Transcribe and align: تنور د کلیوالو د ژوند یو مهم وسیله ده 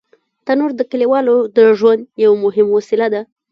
تنور 0.45 0.71
د 0.77 0.81
کلیوالو 0.91 1.35
د 1.55 1.57
ژوند 1.79 2.01
یو 2.25 2.33
مهم 2.43 2.67
وسیله 2.77 3.07
ده 3.13 3.21